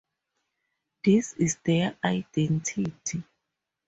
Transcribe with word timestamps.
This 1.05 1.33
is 1.33 1.57
their 1.63 1.95
identity. 2.03 2.91